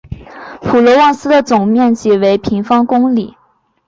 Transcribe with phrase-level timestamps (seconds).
[0.63, 3.37] 普罗旺斯的总面积为平方公里。